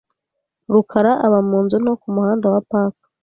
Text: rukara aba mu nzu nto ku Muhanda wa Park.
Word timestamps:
rukara 0.73 1.11
aba 1.25 1.39
mu 1.49 1.57
nzu 1.63 1.77
nto 1.83 1.93
ku 2.01 2.07
Muhanda 2.15 2.45
wa 2.53 2.61
Park. 2.69 2.95